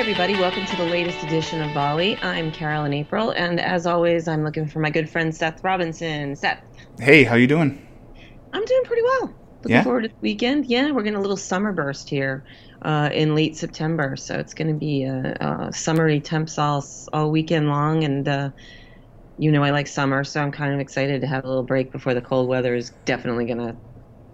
[0.00, 0.32] everybody.
[0.34, 2.16] Welcome to the latest edition of Volley.
[2.22, 6.34] I'm Carolyn April, and as always, I'm looking for my good friend Seth Robinson.
[6.36, 6.58] Seth.
[6.98, 7.86] Hey, how you doing?
[8.54, 9.34] I'm doing pretty well.
[9.62, 9.82] Looking Yeah?
[9.82, 10.64] forward to the weekend.
[10.64, 12.46] Yeah, we're getting a little summer burst here
[12.80, 16.82] uh, in late September, so it's going to be uh, uh, summery temps all
[17.12, 18.48] all weekend long, and uh,
[19.36, 21.92] you know I like summer, so I'm kind of excited to have a little break
[21.92, 23.76] before the cold weather is definitely going to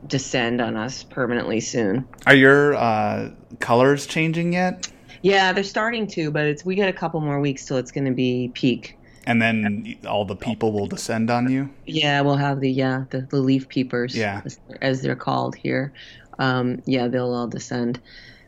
[0.06, 2.06] descend on us permanently soon.
[2.24, 4.92] Are your uh, colors changing yet?
[5.22, 8.06] Yeah, they're starting to, but it's we got a couple more weeks till it's going
[8.06, 8.98] to be peak.
[9.26, 11.68] And then all the people will descend on you?
[11.84, 14.42] Yeah, we'll have the yeah the, the leaf peepers, Yeah.
[14.44, 15.92] as, as they're called here.
[16.38, 18.00] Um, yeah, they'll all descend.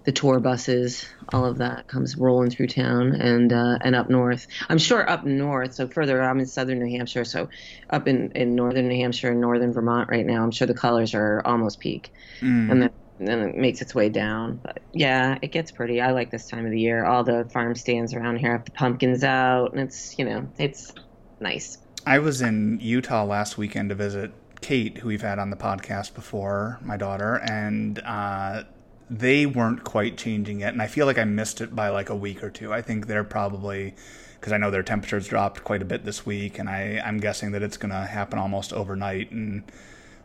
[0.05, 1.05] The tour buses,
[1.35, 4.47] all of that comes rolling through town and uh, and up north.
[4.69, 6.23] I'm sure up north, so further.
[6.23, 7.49] I'm in southern New Hampshire, so
[7.91, 10.43] up in, in northern New Hampshire and northern Vermont right now.
[10.43, 12.11] I'm sure the colors are almost peak,
[12.41, 12.71] Mm.
[12.71, 12.91] and then
[13.27, 14.61] then it makes its way down.
[14.63, 16.01] But yeah, it gets pretty.
[16.01, 17.05] I like this time of the year.
[17.05, 20.93] All the farm stands around here have the pumpkins out, and it's you know it's
[21.41, 21.79] nice.
[22.07, 26.15] I was in Utah last weekend to visit Kate, who we've had on the podcast
[26.15, 28.65] before, my daughter, and uh,
[29.11, 30.73] they weren't quite changing yet.
[30.73, 32.73] And I feel like I missed it by like a week or two.
[32.73, 33.95] I think they're probably
[34.39, 37.53] because I know their temperatures dropped quite a bit this week, and I, I'm guessing
[37.53, 39.65] that it's going to happen almost overnight and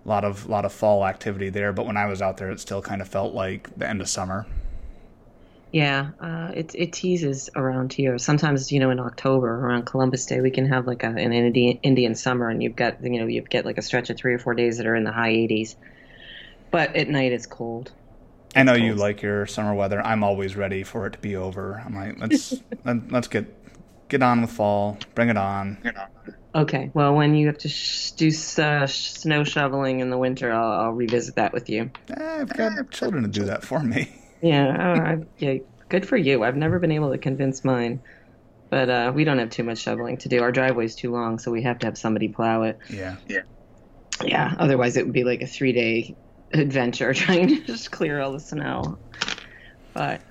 [0.06, 1.74] a lot of lot of fall activity there.
[1.74, 4.10] But when I was out there, it still kind of felt like the end of
[4.10, 4.46] summer.
[5.72, 8.20] Yeah, uh, it it teases around here.
[8.20, 11.80] Sometimes, you know, in October around Columbus Day, we can have like a, an Indian
[11.82, 14.40] Indian summer, and you've got you know you get like a stretch of three or
[14.40, 15.76] four days that are in the high 80s.
[16.70, 17.92] But at night it's cold.
[18.56, 20.00] I know It's you like your summer weather.
[20.06, 21.82] I'm always ready for it to be over.
[21.84, 22.54] I'm like, let's
[22.86, 23.52] let, let's get
[24.10, 25.00] get on with fall.
[25.16, 25.78] Bring it on.
[26.56, 28.28] Okay, well, when you have to sh- do
[28.60, 31.90] uh, snow shoveling in the winter, I'll, I'll revisit that with you.
[32.10, 34.20] Eh, I've got children to do that for me.
[34.42, 36.44] Yeah, oh, I, yeah, good for you.
[36.44, 38.04] I've never been able to convince mine,
[38.70, 40.42] but uh, we don't have too much shoveling to do.
[40.42, 42.78] Our driveway's too long, so we have to have somebody plow it.
[42.90, 43.16] Yeah.
[43.30, 43.44] Yeah.
[44.22, 46.18] Yeah, otherwise it would be like a three day
[46.54, 49.00] adventure trying to just clear all the snow.
[49.94, 50.24] But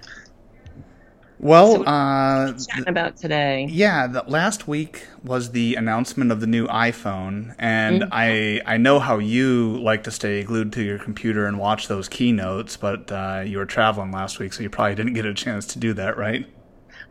[1.42, 3.66] Well, So- uh, chatting about today.
[3.68, 4.06] yeah.
[4.06, 8.08] The, last week was the announcement of the new iPhone, and Mhm.
[8.12, 12.08] I I know how you like to stay glued to your computer and watch those
[12.08, 15.66] keynotes, but uh, you were traveling last week, so you probably didn't get a chance
[15.66, 16.46] to do that, right?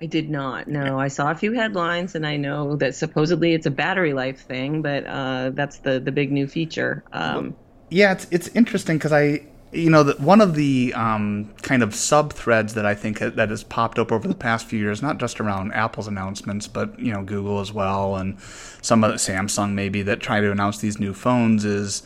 [0.01, 0.67] I did not.
[0.67, 4.39] No, I saw a few headlines, and I know that supposedly it's a battery life
[4.47, 7.03] thing, but uh, that's the the big new feature.
[7.11, 7.53] Um,
[7.89, 9.41] Yeah, it's it's interesting because I,
[9.71, 13.29] you know, the, one of the um, kind of sub threads that I think ha-
[13.29, 16.99] that has popped up over the past few years, not just around Apple's announcements, but
[16.99, 18.37] you know, Google as well, and
[18.81, 22.03] some of Samsung maybe that try to announce these new phones is.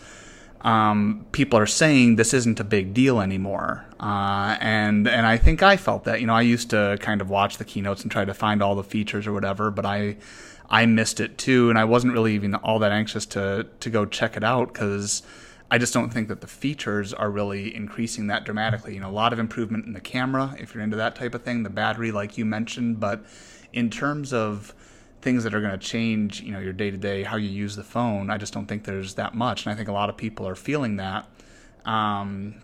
[0.62, 5.62] Um, people are saying this isn't a big deal anymore, uh, and and I think
[5.62, 6.22] I felt that.
[6.22, 8.74] You know, I used to kind of watch the keynotes and try to find all
[8.74, 10.18] the features or whatever, but I
[10.68, 14.08] I missed it too, and I wasn't really even all that anxious to to go
[14.08, 15.22] check it out because
[15.70, 18.94] I just don't think that the features are really increasing that dramatically.
[18.94, 21.44] You know, a lot of improvement in the camera if you're into that type of
[21.44, 23.26] thing, the battery, like you mentioned, but
[23.74, 24.74] in terms of
[25.22, 27.76] things that are going to change, you know, your day to day, how you use
[27.76, 30.18] the phone, I just don't think there's that much, and I think a lot of
[30.18, 31.28] people are feeling that.
[31.84, 32.62] Um,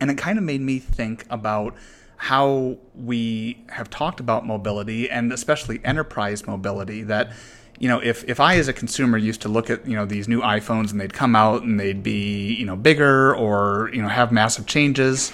[0.00, 1.76] and it kind of made me think about
[2.16, 7.32] how we have talked about mobility and especially enterprise mobility that
[7.80, 10.28] you know if, if i as a consumer used to look at you know these
[10.28, 14.08] new iphones and they'd come out and they'd be you know bigger or you know
[14.08, 15.32] have massive changes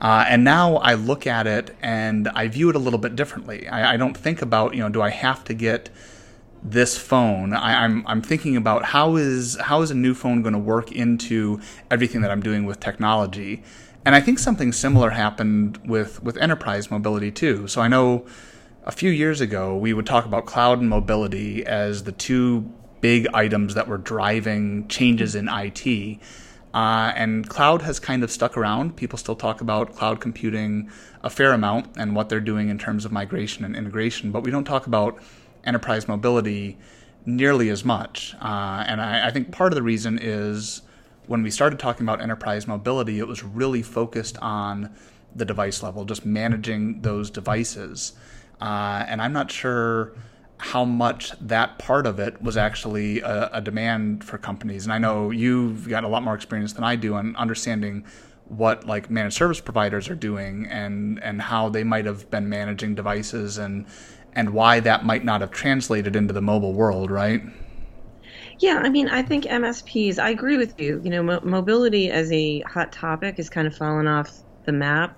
[0.00, 3.68] uh, and now i look at it and i view it a little bit differently.
[3.68, 5.90] I, I don't think about you know do i have to get
[6.62, 7.52] this phone?
[7.52, 10.92] I, I'm I'm thinking about how is how is a new phone going to work
[10.92, 11.60] into
[11.90, 13.62] everything that I'm doing with technology,
[14.04, 17.68] and I think something similar happened with with enterprise mobility too.
[17.68, 18.26] So I know
[18.84, 23.26] a few years ago we would talk about cloud and mobility as the two big
[23.32, 26.18] items that were driving changes in IT.
[26.74, 28.96] Uh, and cloud has kind of stuck around.
[28.96, 30.90] People still talk about cloud computing
[31.22, 34.50] a fair amount and what they're doing in terms of migration and integration, but we
[34.50, 35.18] don't talk about
[35.64, 36.78] enterprise mobility
[37.24, 38.34] nearly as much.
[38.40, 40.82] Uh, and I, I think part of the reason is
[41.26, 44.94] when we started talking about enterprise mobility, it was really focused on
[45.34, 48.12] the device level, just managing those devices.
[48.60, 50.12] Uh, and I'm not sure
[50.58, 54.84] how much that part of it was actually a, a demand for companies.
[54.84, 58.04] And I know you've got a lot more experience than I do on understanding
[58.46, 62.94] what like managed service providers are doing and and how they might have been managing
[62.94, 63.86] devices and
[64.32, 67.42] and why that might not have translated into the mobile world, right?
[68.60, 71.00] Yeah, I mean, I think MSPs, I agree with you.
[71.04, 74.30] You know, mo- mobility as a hot topic has kind of fallen off
[74.64, 75.16] the map.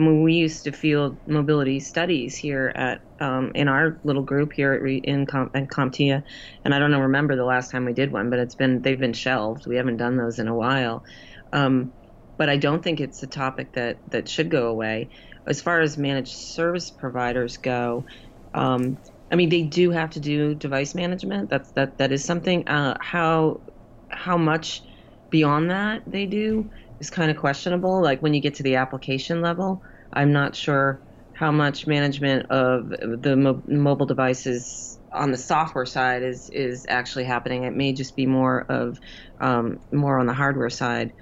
[0.00, 4.54] I mean, we used to field mobility studies here at um, in our little group
[4.54, 6.24] here at Re- in, Com- in CompTIA,
[6.64, 8.98] and I don't know remember the last time we did one, but it's been they've
[8.98, 9.66] been shelved.
[9.66, 11.04] We haven't done those in a while.
[11.52, 11.92] Um,
[12.38, 15.10] but I don't think it's a topic that that should go away.
[15.46, 18.06] As far as managed service providers go,
[18.54, 18.96] um,
[19.30, 21.50] I mean they do have to do device management.
[21.50, 22.66] That's that that is something.
[22.66, 23.60] Uh, how
[24.08, 24.82] how much
[25.30, 26.70] beyond that they do
[27.00, 28.02] is kind of questionable.
[28.02, 29.82] Like when you get to the application level,
[30.12, 31.02] I'm not sure
[31.32, 37.24] how much management of the mo- mobile devices on the software side is is actually
[37.24, 37.64] happening.
[37.64, 38.98] It may just be more of
[39.40, 41.12] um, more on the hardware side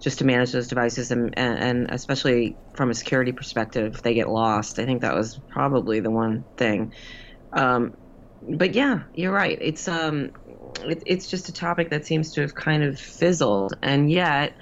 [0.00, 4.78] just to manage those devices and, and, especially from a security perspective, they get lost.
[4.78, 6.92] I think that was probably the one thing.
[7.52, 7.94] Um,
[8.56, 9.58] but yeah, you're right.
[9.60, 10.30] It's um,
[10.84, 14.54] it, it's just a topic that seems to have kind of fizzled, and yet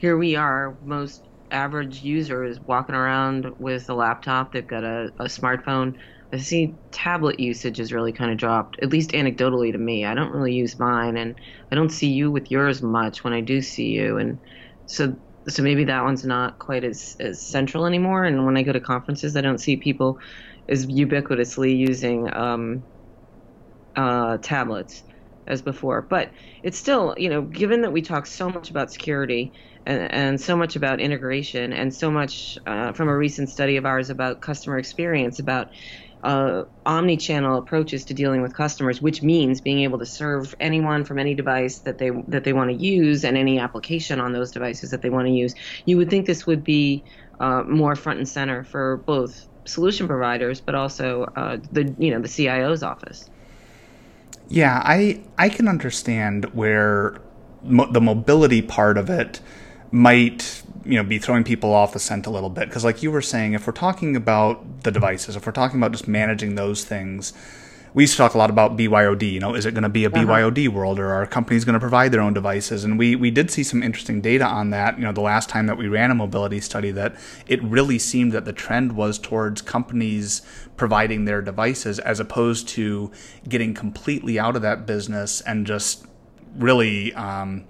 [0.00, 4.50] here we are, most average users walking around with a laptop.
[4.50, 5.98] They've got a, a smartphone.
[6.32, 10.06] I see tablet usage has really kind of dropped, at least anecdotally to me.
[10.06, 11.34] I don't really use mine, and
[11.70, 14.38] I don't see you with yours much when I do see you, and
[14.86, 15.14] so
[15.48, 18.24] so maybe that one's not quite as, as central anymore.
[18.24, 20.18] And when I go to conferences, I don't see people
[20.68, 22.84] as ubiquitously using um,
[23.96, 25.02] uh, tablets
[25.50, 26.02] as before.
[26.02, 26.32] But
[26.62, 29.52] it's still, you know, given that we talk so much about security
[29.86, 33.86] and, and so much about integration and so much uh, from a recent study of
[33.86, 35.68] ours about customer experience, about
[36.22, 41.18] uh, omni-channel approaches to dealing with customers, which means being able to serve anyone from
[41.18, 44.90] any device that they that they want to use and any application on those devices
[44.90, 45.54] that they want to use.
[45.86, 47.04] You would think this would be
[47.40, 52.20] uh, more front and center for both solution providers, but also uh, the you know
[52.20, 53.30] the CIO's office.
[54.50, 57.20] Yeah, I I can understand where
[57.62, 59.40] mo- the mobility part of it
[59.92, 62.68] might you know be throwing people off the scent a little bit.
[62.68, 65.92] Because like you were saying if we're talking about the devices if we're talking about
[65.92, 67.32] just managing those things
[67.92, 69.32] we used to talk a lot about BYOD.
[69.32, 70.24] You know, is it going to be a uh-huh.
[70.24, 72.84] BYOD world, or are companies going to provide their own devices?
[72.84, 74.98] And we we did see some interesting data on that.
[74.98, 77.16] You know, the last time that we ran a mobility study, that
[77.46, 80.42] it really seemed that the trend was towards companies
[80.76, 83.10] providing their devices as opposed to
[83.48, 86.06] getting completely out of that business and just
[86.56, 87.12] really.
[87.14, 87.64] Um,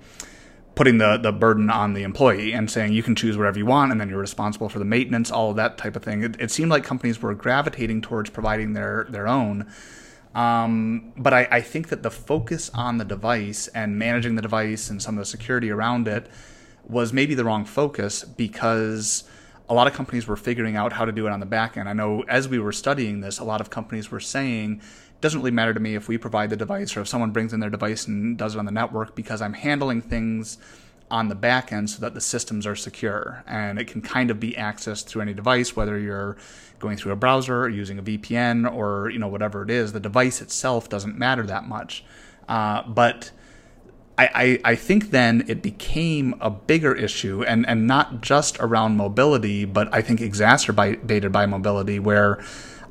[0.76, 3.92] putting the, the burden on the employee and saying you can choose whatever you want
[3.92, 6.22] and then you're responsible for the maintenance, all of that type of thing.
[6.22, 9.70] It, it seemed like companies were gravitating towards providing their, their own.
[10.34, 14.88] Um, but I, I think that the focus on the device and managing the device
[14.88, 16.28] and some of the security around it
[16.88, 19.24] was maybe the wrong focus because
[19.68, 21.88] a lot of companies were figuring out how to do it on the back end.
[21.88, 25.40] I know as we were studying this, a lot of companies were saying, it doesn't
[25.40, 27.70] really matter to me if we provide the device or if someone brings in their
[27.70, 30.58] device and does it on the network because I'm handling things
[31.10, 34.38] on the back end so that the systems are secure and it can kind of
[34.38, 36.36] be accessed through any device, whether you're
[36.78, 39.92] going through a browser or using a VPN or you know whatever it is.
[39.92, 42.04] The device itself doesn't matter that much,
[42.48, 43.30] uh, but
[44.20, 48.98] I, I, I think then it became a bigger issue and, and not just around
[48.98, 52.42] mobility, but I think exacerbated by mobility, where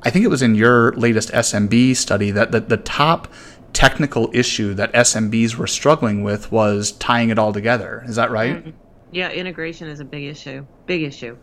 [0.02, 3.28] I think it was in your latest SMB study that the, the top
[3.72, 8.04] technical issue that SMBs were struggling with was tying it all together.
[8.06, 8.56] Is that right?
[8.56, 8.70] Mm-hmm.
[9.12, 10.66] Yeah, integration is a big issue.
[10.86, 11.36] Big issue.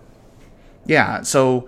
[0.85, 1.21] Yeah.
[1.21, 1.67] So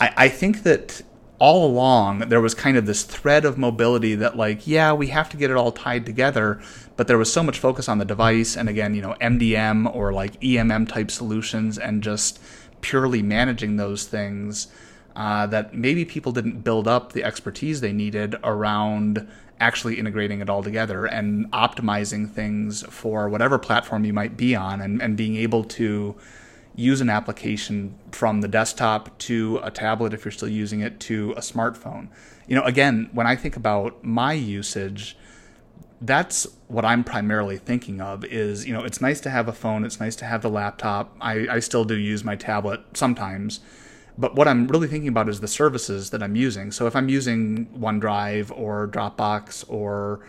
[0.00, 1.02] I, I think that
[1.40, 5.28] all along there was kind of this thread of mobility that like yeah we have
[5.30, 6.60] to get it all tied together
[6.96, 10.12] but there was so much focus on the device and again you know mdm or
[10.12, 12.38] like emm type solutions and just
[12.82, 14.68] purely managing those things
[15.16, 19.26] uh, that maybe people didn't build up the expertise they needed around
[19.60, 24.80] actually integrating it all together and optimizing things for whatever platform you might be on
[24.80, 26.16] and, and being able to
[26.74, 31.32] use an application from the desktop to a tablet if you're still using it to
[31.32, 32.08] a smartphone.
[32.46, 35.16] You know, again, when I think about my usage,
[36.00, 39.84] that's what I'm primarily thinking of is, you know, it's nice to have a phone,
[39.84, 41.14] it's nice to have the laptop.
[41.20, 43.60] I, I still do use my tablet sometimes
[44.20, 46.70] but what I'm really thinking about is the services that I'm using.
[46.72, 50.20] So if I'm using OneDrive or Dropbox or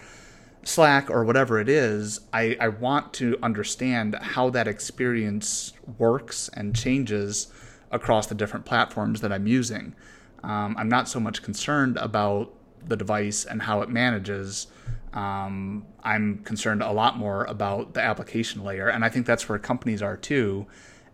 [0.63, 6.73] Slack or whatever it is, I, I want to understand how that experience works and
[6.73, 7.51] changes
[7.91, 9.93] across the different platforms that I'm using.
[10.41, 12.53] Um, I'm not so much concerned about
[12.87, 14.67] the device and how it manages.
[15.13, 19.59] Um, I'm concerned a lot more about the application layer, and I think that's where
[19.59, 20.65] companies are too.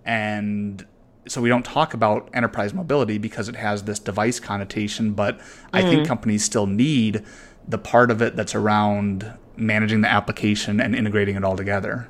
[0.06, 0.86] And
[1.28, 5.40] so we don't talk about enterprise mobility because it has this device connotation, but
[5.74, 6.08] I think mm.
[6.08, 7.24] companies still need
[7.68, 12.08] the part of it that's around managing the application and integrating it all together.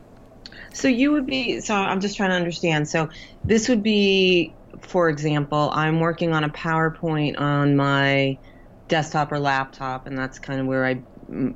[0.73, 2.87] So you would be so I'm just trying to understand.
[2.87, 3.09] So
[3.43, 8.37] this would be for example, I'm working on a PowerPoint on my
[8.87, 11.01] desktop or laptop, and that's kind of where I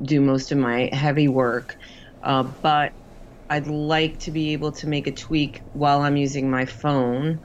[0.01, 1.77] do most of my heavy work.
[2.23, 2.93] Uh, but
[3.49, 7.39] I'd like to be able to make a tweak while I'm using my phone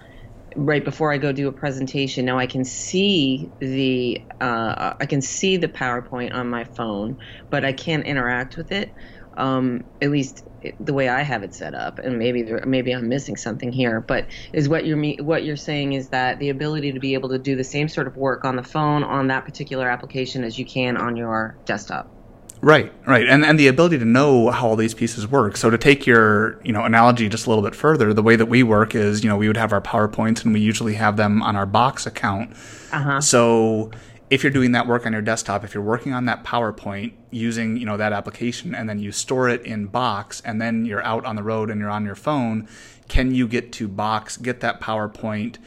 [0.56, 2.24] right before I go do a presentation.
[2.24, 7.18] Now I can see the uh, I can see the PowerPoint on my phone,
[7.50, 8.94] but I can't interact with it.
[9.38, 10.42] Um, at least
[10.80, 14.00] the way I have it set up, and maybe maybe I'm missing something here.
[14.00, 17.38] But is what you're what you're saying is that the ability to be able to
[17.38, 20.66] do the same sort of work on the phone on that particular application as you
[20.66, 22.15] can on your desktop.
[22.62, 25.56] Right, right, and and the ability to know how all these pieces work.
[25.56, 28.46] So to take your you know analogy just a little bit further, the way that
[28.46, 31.42] we work is you know we would have our powerpoints and we usually have them
[31.42, 32.52] on our Box account.
[32.92, 33.20] Uh-huh.
[33.20, 33.90] So
[34.30, 37.76] if you're doing that work on your desktop, if you're working on that PowerPoint using
[37.76, 41.26] you know that application, and then you store it in Box, and then you're out
[41.26, 42.66] on the road and you're on your phone,
[43.06, 45.58] can you get to Box, get that PowerPoint,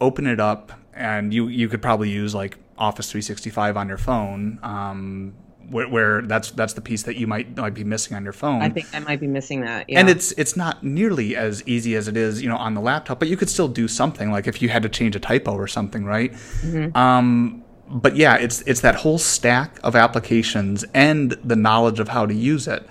[0.00, 4.60] open it up, and you you could probably use like Office 365 on your phone.
[4.62, 5.34] Um,
[5.70, 8.62] where, where, that's that's the piece that you might might be missing on your phone.
[8.62, 9.88] I think I might be missing that.
[9.88, 10.00] Yeah.
[10.00, 13.18] And it's it's not nearly as easy as it is, you know, on the laptop.
[13.18, 15.66] But you could still do something like if you had to change a typo or
[15.66, 16.32] something, right?
[16.32, 16.96] Mm-hmm.
[16.96, 22.26] Um, but yeah, it's it's that whole stack of applications and the knowledge of how
[22.26, 22.86] to use it,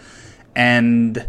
[0.55, 1.27] and.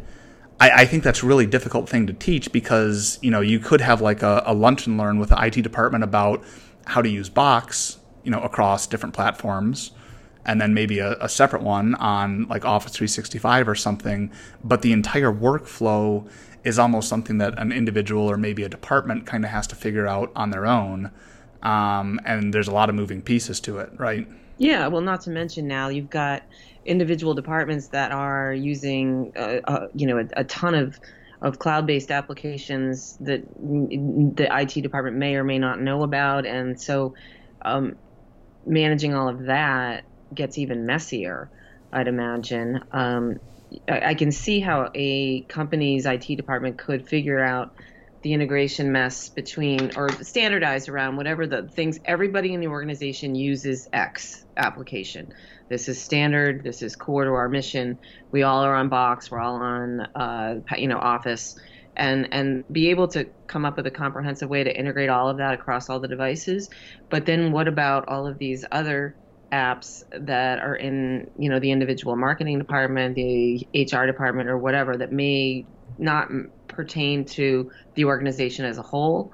[0.59, 3.83] I, I think that's a really difficult thing to teach because you know you could
[3.83, 6.43] have like a, a lunch and learn with the IT department about
[6.87, 9.91] how to use Box, you know, across different platforms,
[10.47, 14.33] and then maybe a, a, separate one on like Office 365 or something.
[14.65, 16.27] But the entire workflow
[16.65, 20.07] is almost something that an individual or maybe a department kind of has to figure
[20.07, 21.11] out on their own.
[21.63, 24.27] Um, and there's a lot of moving pieces to it, right?
[24.59, 26.45] Yeah, well, not to mention now you've got
[26.85, 30.99] individual departments that are using, uh, uh, you know, a, a ton of
[31.43, 37.13] of cloud-based applications that the IT department may or may not know about, and so
[37.61, 37.95] um,
[38.65, 40.05] managing all of that
[40.37, 41.51] gets even messier,
[41.93, 42.85] I'd imagine.
[42.93, 43.41] Um,
[43.89, 47.75] I, I, can see how a company's IT department could figure out
[48.23, 53.89] the integration mess between or standardize around whatever the things everybody in the organization uses
[53.93, 55.33] X application.
[55.69, 56.63] This is standard.
[56.63, 57.99] This is core to our mission.
[58.31, 59.31] We all are on Box.
[59.31, 61.57] We're all on, uh, you know, Office,
[61.97, 65.39] and and be able to come up with a comprehensive way to integrate all of
[65.39, 66.71] that across all the devices.
[67.09, 69.17] But then, what about all of these other
[69.53, 74.97] apps that are in you know the individual marketing department the hr department or whatever
[74.97, 75.65] that may
[75.99, 76.29] not
[76.67, 79.33] pertain to the organization as a whole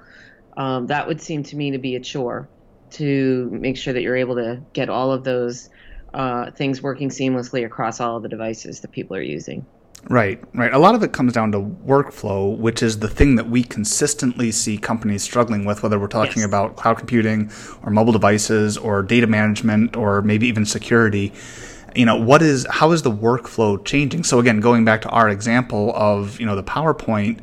[0.56, 2.50] um, that would seem to me to be a chore
[2.90, 5.70] to make sure that you're able to get all of those
[6.12, 9.64] uh, things working seamlessly across all of the devices that people are using
[10.12, 10.74] Right, right.
[10.74, 14.52] A lot of it comes down to workflow, which is the thing that we consistently
[14.52, 16.44] see companies struggling with, whether we're talking yes.
[16.44, 17.50] about cloud computing
[17.82, 21.32] or mobile devices or data management or maybe even security.
[21.96, 24.24] You know, what is how is the workflow changing?
[24.24, 27.42] So again, going back to our example of, you know, the PowerPoint,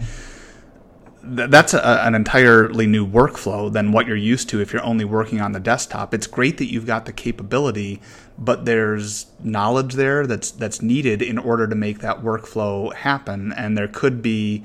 [1.23, 5.41] that's a, an entirely new workflow than what you're used to if you're only working
[5.41, 6.13] on the desktop.
[6.13, 7.99] It's great that you've got the capability,
[8.39, 13.51] but there's knowledge there that's that's needed in order to make that workflow happen.
[13.51, 14.63] And there could be,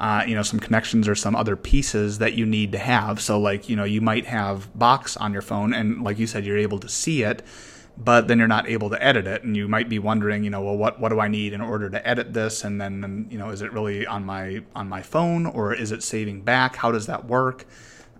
[0.00, 3.20] uh, you know, some connections or some other pieces that you need to have.
[3.20, 6.46] So, like, you know, you might have Box on your phone, and like you said,
[6.46, 7.42] you're able to see it
[7.96, 10.62] but then you're not able to edit it and you might be wondering you know
[10.62, 13.50] well what what do i need in order to edit this and then you know
[13.50, 17.06] is it really on my on my phone or is it saving back how does
[17.06, 17.66] that work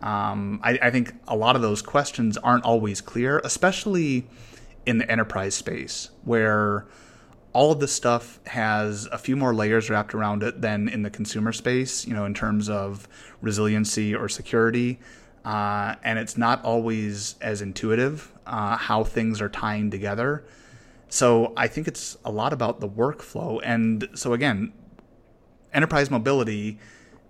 [0.03, 4.27] um, I, I think a lot of those questions aren't always clear especially
[4.87, 6.87] in the enterprise space where
[7.53, 11.11] all of this stuff has a few more layers wrapped around it than in the
[11.11, 13.09] consumer space you know in terms of
[13.41, 14.99] resiliency or security
[15.45, 20.45] uh, and it's not always as intuitive uh, how things are tying together.
[21.09, 23.61] So I think it's a lot about the workflow.
[23.65, 24.73] And so again,
[25.73, 26.79] enterprise mobility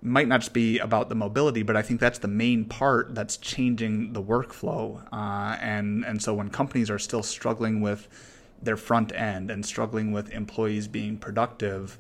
[0.03, 3.37] might not just be about the mobility, but I think that's the main part that's
[3.37, 5.03] changing the workflow.
[5.13, 8.09] Uh, and and so when companies are still struggling with
[8.61, 11.99] their front end and struggling with employees being productive,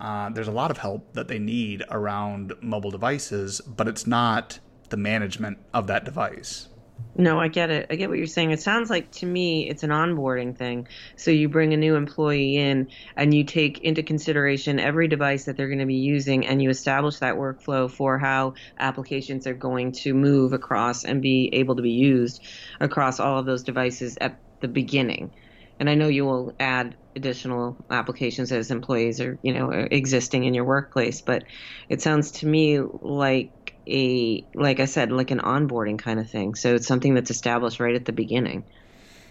[0.00, 4.58] uh, there's a lot of help that they need around mobile devices, but it's not
[4.88, 6.68] the management of that device.
[7.16, 7.86] No, I get it.
[7.90, 8.50] I get what you're saying.
[8.50, 10.88] It sounds like to me it's an onboarding thing.
[11.16, 15.56] So you bring a new employee in and you take into consideration every device that
[15.56, 19.92] they're going to be using and you establish that workflow for how applications are going
[19.92, 22.42] to move across and be able to be used
[22.80, 25.32] across all of those devices at the beginning.
[25.78, 30.54] And I know you will add additional applications as employees are, you know, existing in
[30.54, 31.44] your workplace, but
[31.88, 36.54] it sounds to me like a like I said, like an onboarding kind of thing.
[36.54, 38.64] So it's something that's established right at the beginning.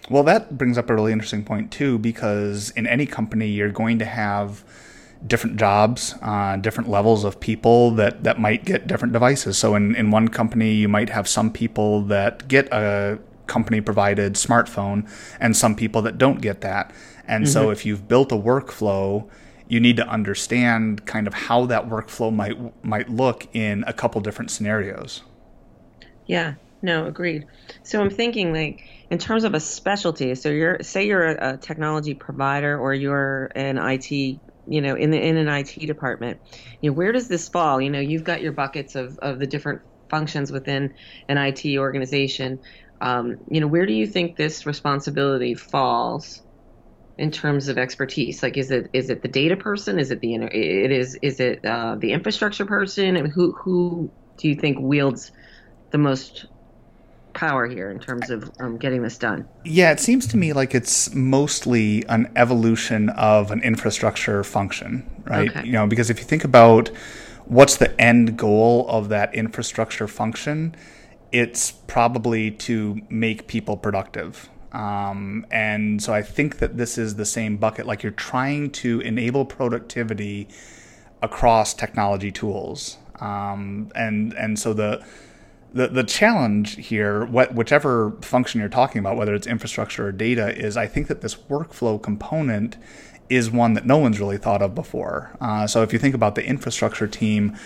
[0.09, 3.99] Well, that brings up a really interesting point too, because in any company, you're going
[3.99, 4.63] to have
[5.25, 9.57] different jobs, uh, different levels of people that, that might get different devices.
[9.57, 14.33] So in, in one company, you might have some people that get a company provided
[14.33, 16.93] smartphone and some people that don't get that.
[17.25, 17.53] And mm-hmm.
[17.53, 19.29] so if you've built a workflow,
[19.67, 24.21] you need to understand kind of how that workflow might might look in a couple
[24.21, 25.21] different scenarios.
[26.25, 27.45] Yeah, no, agreed.
[27.83, 30.35] So I'm thinking like in terms of a specialty.
[30.35, 35.11] So you're say you're a, a technology provider or you're an IT you know in
[35.11, 36.39] the in an IT department
[36.81, 39.47] you know where does this fall you know you've got your buckets of of the
[39.47, 40.93] different functions within
[41.27, 42.59] an IT organization
[43.01, 46.41] um, you know where do you think this responsibility falls
[47.17, 50.33] in terms of expertise like is it is it the data person is it the
[50.35, 55.31] it is is it uh, the infrastructure person and who who do you think wields
[55.91, 56.47] the most
[57.33, 59.47] power here in terms of um, getting this done.
[59.65, 65.49] Yeah, it seems to me like it's mostly an evolution of an infrastructure function, right?
[65.49, 65.65] Okay.
[65.65, 66.89] You know, because if you think about
[67.45, 70.75] what's the end goal of that infrastructure function,
[71.31, 74.49] it's probably to make people productive.
[74.73, 77.85] Um, and so I think that this is the same bucket.
[77.85, 80.49] Like you're trying to enable productivity
[81.21, 82.97] across technology tools.
[83.19, 85.05] Um, and and so the
[85.73, 90.55] the the challenge here, what, whichever function you're talking about, whether it's infrastructure or data,
[90.55, 92.77] is I think that this workflow component
[93.29, 95.35] is one that no one's really thought of before.
[95.39, 97.57] Uh, so if you think about the infrastructure team,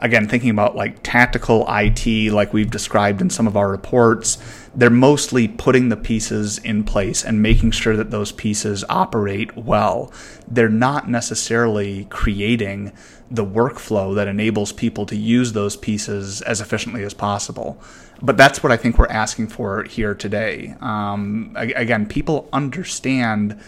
[0.00, 4.38] again, thinking about like tactical IT, like we've described in some of our reports,
[4.74, 10.12] they're mostly putting the pieces in place and making sure that those pieces operate well.
[10.48, 12.92] They're not necessarily creating
[13.30, 17.80] the workflow that enables people to use those pieces as efficiently as possible.
[18.22, 20.74] But that's what I think we're asking for here today.
[20.80, 23.60] Um, again, people understand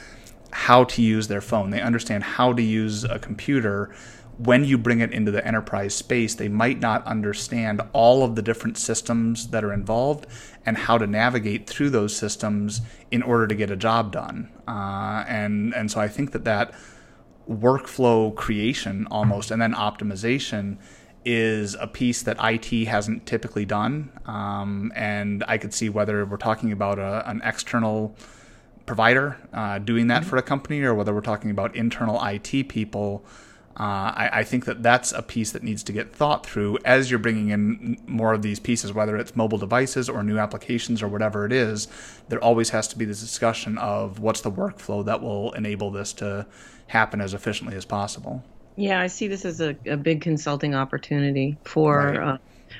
[0.52, 3.92] how to use their phone, they understand how to use a computer
[4.38, 8.42] when you bring it into the enterprise space, they might not understand all of the
[8.42, 10.26] different systems that are involved
[10.64, 14.50] and how to navigate through those systems in order to get a job done.
[14.66, 16.72] Uh, and and so I think that that
[17.48, 20.78] workflow creation almost and then optimization
[21.24, 24.10] is a piece that IT hasn't typically done.
[24.26, 28.16] Um, and I could see whether we're talking about a, an external
[28.86, 30.30] provider uh, doing that mm-hmm.
[30.30, 33.24] for a company or whether we're talking about internal IT people
[33.74, 37.10] uh, I, I, think that that's a piece that needs to get thought through as
[37.10, 41.08] you're bringing in more of these pieces, whether it's mobile devices or new applications or
[41.08, 41.88] whatever it is.
[42.28, 46.12] There always has to be this discussion of what's the workflow that will enable this
[46.14, 46.46] to
[46.88, 48.44] happen as efficiently as possible.
[48.76, 52.16] Yeah, I see this as a, a big consulting opportunity for right.
[52.18, 52.38] uh,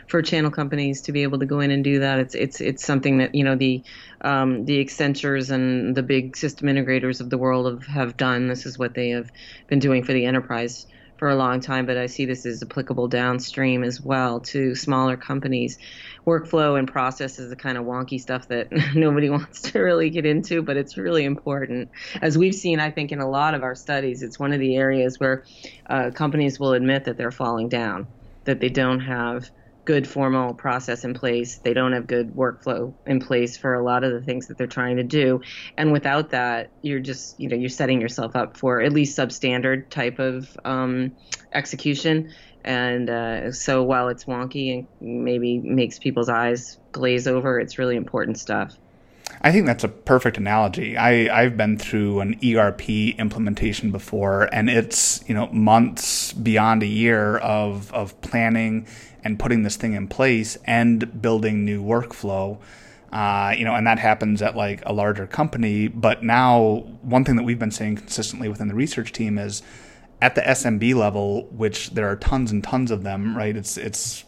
[0.08, 2.18] for channel companies to be able to go in and do that.
[2.18, 3.82] It's it's it's something that you know the
[4.20, 8.48] um, the Accentures and the big system integrators of the world have, have done.
[8.48, 9.30] This is what they have
[9.68, 10.86] been doing for the enterprise
[11.22, 15.16] for a long time, but I see this as applicable downstream as well to smaller
[15.16, 15.78] companies.
[16.26, 20.26] Workflow and process is the kind of wonky stuff that nobody wants to really get
[20.26, 21.90] into, but it's really important.
[22.20, 24.74] As we've seen, I think, in a lot of our studies, it's one of the
[24.74, 25.44] areas where
[25.88, 28.08] uh, companies will admit that they're falling down,
[28.42, 29.48] that they don't have
[29.84, 31.58] good formal process in place.
[31.58, 34.66] They don't have good workflow in place for a lot of the things that they're
[34.66, 35.40] trying to do.
[35.76, 39.90] And without that, you're just, you know, you're setting yourself up for at least substandard
[39.90, 41.16] type of um,
[41.52, 42.32] execution.
[42.64, 47.96] And uh, so while it's wonky and maybe makes people's eyes glaze over, it's really
[47.96, 48.76] important stuff.
[49.40, 50.96] I think that's a perfect analogy.
[50.96, 56.86] I, I've been through an ERP implementation before, and it's you know months beyond a
[56.86, 58.86] year of of planning
[59.24, 62.58] and putting this thing in place and building new workflow.
[63.12, 65.86] Uh, you know, and that happens at like a larger company.
[65.86, 69.62] But now, one thing that we've been saying consistently within the research team is
[70.22, 73.56] at the SMB level, which there are tons and tons of them, right?
[73.56, 74.24] It's it's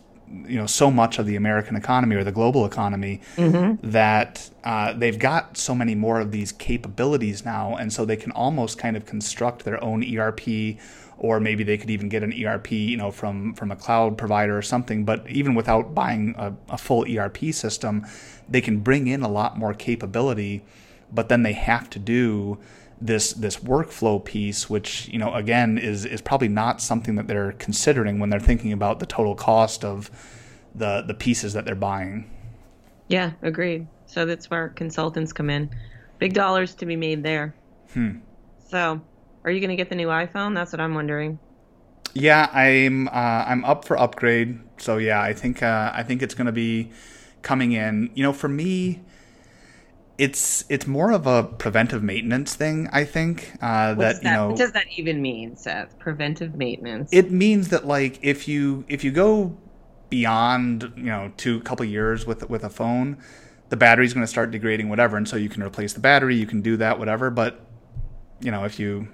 [0.47, 3.91] you know so much of the American economy or the global economy mm-hmm.
[3.91, 8.33] that uh, they've got so many more of these capabilities now, and so they can
[8.33, 10.79] almost kind of construct their own ERP
[11.19, 14.57] or maybe they could even get an ERP, you know, from from a cloud provider
[14.57, 15.05] or something.
[15.05, 18.05] But even without buying a, a full ERP system,
[18.49, 20.63] they can bring in a lot more capability.
[21.13, 22.59] But then they have to do
[23.01, 27.53] this this workflow piece, which you know again is is probably not something that they're
[27.53, 30.11] considering when they're thinking about the total cost of
[30.75, 32.31] the the pieces that they're buying.
[33.09, 33.87] Yeah, agreed.
[34.07, 35.71] So that's where consultants come in.
[36.19, 37.55] Big dollars to be made there.
[37.93, 38.19] Hmm.
[38.69, 39.01] So
[39.45, 40.55] are you going to get the new iPhone?
[40.55, 41.39] That's what I'm wondering.
[42.15, 43.11] Yeah, I'm uh,
[43.47, 44.61] I'm up for upgrade.
[44.79, 46.93] So yeah, I think uh, I think it's going to be
[47.43, 48.11] coming in.
[48.15, 49.03] You know, for me,
[50.17, 52.89] it's it's more of a preventive maintenance thing.
[52.93, 55.99] I think uh, that, that, you know what does that even mean, Seth?
[55.99, 57.11] Preventive maintenance.
[57.13, 59.57] It means that like if you if you go
[60.11, 63.19] beyond you know two couple years with with a phone,
[63.71, 66.37] the battery's going to start degrading, whatever, and so you can replace the battery.
[66.37, 67.31] You can do that, whatever.
[67.31, 67.61] But
[68.41, 69.09] you know if you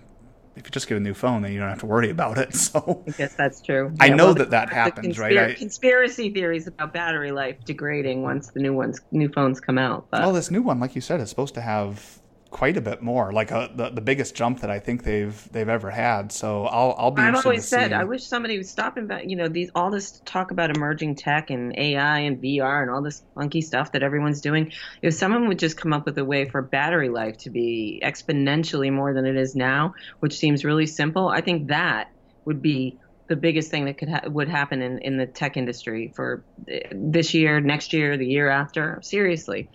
[0.61, 2.55] if you just get a new phone, then you don't have to worry about it.
[2.61, 3.93] So I guess that's true.
[3.99, 5.39] I Yeah, know well, that that happens, conspir- right?
[5.39, 10.07] I, conspiracy theories about battery life degrading once the new ones, new phones come out.
[10.11, 12.20] But well, this new one, like you said, is supposed to have
[12.51, 15.69] quite a bit more, like a, the the biggest jump that I think they've they've
[15.69, 16.33] ever had.
[16.33, 17.23] So I'll I'll be.
[17.23, 17.95] I've always said see.
[17.95, 21.51] I wish somebody would stop and you know these all this talk about emerging tech
[21.51, 24.73] and AI and VR and all this funky stuff that everyone's doing.
[25.03, 28.93] If someone would just come up with a way for battery life to be exponentially
[28.93, 32.11] more than it is now, which seems really simple, I think that
[32.45, 36.13] would be the biggest thing that could ha- would happen in, in the tech industry
[36.17, 38.99] for uh, this year, next year, the year after.
[39.03, 39.71] Seriously,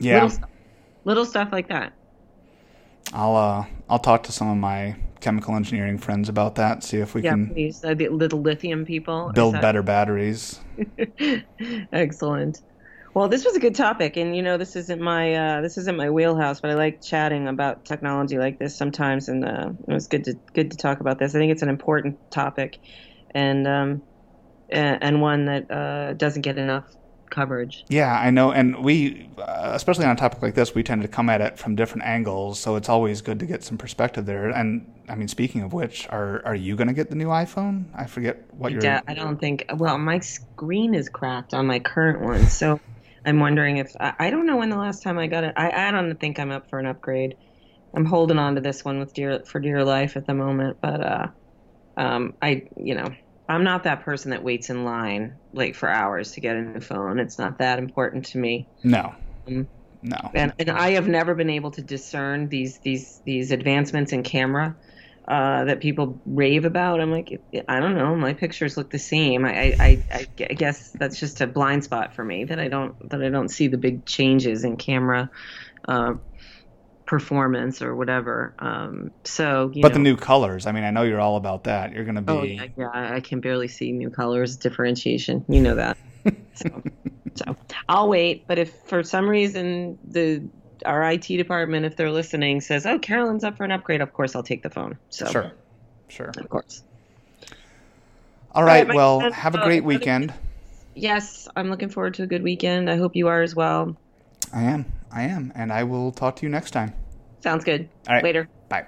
[0.00, 0.48] yeah, little,
[1.04, 1.92] little stuff like that.
[3.12, 6.82] I'll uh I'll talk to some of my chemical engineering friends about that.
[6.82, 10.60] See if we Yeah, can please, the little lithium people build that- better batteries.
[11.92, 12.58] Excellent.
[13.12, 15.96] Well, this was a good topic, and you know, this isn't my uh, this isn't
[15.96, 20.06] my wheelhouse, but I like chatting about technology like this sometimes, and uh, it was
[20.06, 21.34] good to good to talk about this.
[21.34, 22.78] I think it's an important topic,
[23.34, 24.02] and um,
[24.68, 26.86] and, and one that uh, doesn't get enough
[27.30, 27.84] coverage.
[27.88, 31.08] Yeah, I know, and we, uh, especially on a topic like this, we tend to
[31.08, 34.50] come at it from different angles, so it's always good to get some perspective there.
[34.50, 37.84] And I mean, speaking of which, are are you going to get the new iPhone?
[37.94, 38.82] I forget what you're.
[38.82, 39.66] Yeah, I don't think.
[39.76, 42.80] Well, my screen is cracked on my current one, so
[43.24, 45.54] I'm wondering if I, I don't know when the last time I got it.
[45.56, 47.36] I, I don't think I'm up for an upgrade.
[47.94, 51.00] I'm holding on to this one with dear for dear life at the moment, but
[51.00, 51.26] uh,
[51.96, 53.08] um, I you know
[53.50, 56.80] I'm not that person that waits in line like for hours to get a new
[56.80, 57.18] phone.
[57.18, 58.68] It's not that important to me.
[58.82, 59.14] No,
[59.48, 59.68] Mm.
[60.02, 60.32] no.
[60.34, 64.76] and, and I have never been able to discern these these these advancements in camera
[65.28, 67.00] uh, that people rave about.
[67.00, 69.44] I'm like, I don't know, my pictures look the same.
[69.44, 72.96] I, I, I, I guess that's just a blind spot for me that I don't
[73.10, 75.30] that I don't see the big changes in camera
[75.88, 76.14] uh,
[77.10, 78.54] performance or whatever.
[78.60, 80.64] Um, so, you But know, the new colors.
[80.68, 81.92] I mean, I know you're all about that.
[81.92, 82.32] You're going to be.
[82.32, 85.44] Oh yeah, yeah, I can barely see new colors differentiation.
[85.48, 85.96] You know that.
[86.54, 86.82] so,
[87.34, 87.56] so
[87.88, 88.46] I'll wait.
[88.46, 90.48] But if for some reason the
[90.86, 94.36] our IT department, if they're listening, says, "Oh, Carolyn's up for an upgrade," of course
[94.36, 94.96] I'll take the phone.
[95.08, 95.52] So Sure,
[96.08, 96.28] sure.
[96.28, 96.84] of course.
[98.52, 98.86] All right.
[98.86, 100.32] my well, friend, have a great weekend.
[100.94, 102.88] Yes, I'm looking forward to a good weekend.
[102.88, 103.96] I hope you are as well.
[104.52, 104.86] I am.
[105.10, 106.94] I am, and I will talk to you next time.
[107.42, 107.90] Sounds good.
[108.08, 108.24] All right.
[108.24, 108.48] Later.
[108.68, 108.86] Bye.